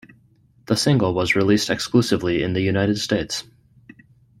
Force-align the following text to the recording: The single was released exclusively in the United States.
The 0.65 0.75
single 0.75 1.13
was 1.13 1.35
released 1.35 1.69
exclusively 1.69 2.41
in 2.41 2.53
the 2.53 2.61
United 2.61 2.97
States. 2.97 3.43